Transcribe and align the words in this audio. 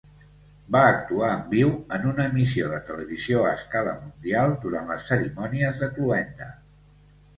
Va 0.75 0.79
actuar 0.91 1.27
en 1.33 1.43
viu 1.51 1.73
en 1.97 2.07
una 2.13 2.25
emissió 2.31 2.71
de 2.73 2.79
televisió 2.89 3.43
a 3.45 3.51
escala 3.61 3.95
mundial 4.07 4.57
durant 4.67 4.93
les 4.93 5.07
cerimònies 5.11 5.83
de 5.85 5.91
cloenda. 5.99 6.49